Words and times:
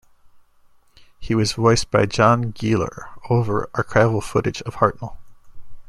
He 1.19 1.35
was 1.35 1.51
voiced 1.51 1.91
by 1.91 2.07
John 2.07 2.53
Guilor, 2.53 3.09
over 3.29 3.69
archival 3.75 4.23
footage 4.23 4.63
of 4.63 4.77
Hartnell. 4.77 5.17